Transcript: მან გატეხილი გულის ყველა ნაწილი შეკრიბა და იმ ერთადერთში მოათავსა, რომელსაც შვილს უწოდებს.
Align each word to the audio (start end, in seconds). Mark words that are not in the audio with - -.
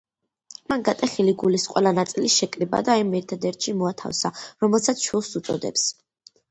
მან 0.71 0.85
გატეხილი 0.87 1.35
გულის 1.43 1.65
ყველა 1.75 1.93
ნაწილი 1.99 2.31
შეკრიბა 2.37 2.81
და 2.89 2.97
იმ 3.03 3.15
ერთადერთში 3.21 3.77
მოათავსა, 3.85 4.35
რომელსაც 4.67 5.07
შვილს 5.09 5.33
უწოდებს. 5.45 5.89